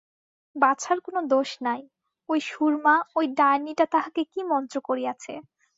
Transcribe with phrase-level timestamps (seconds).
[0.55, 1.81] বাছার কোনো দোষ নাই,
[2.29, 5.33] ওই সুরমা ওই ডাইনীটা তাহাকে কী মন্ত্র করিয়াছে।